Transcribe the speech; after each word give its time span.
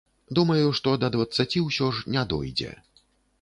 Думаю, 0.37 0.69
што 0.79 0.93
да 1.03 1.09
дваццаці 1.15 1.63
ўсё 1.67 1.91
ж 1.99 2.15
не 2.17 2.25
дойдзе. 2.33 2.73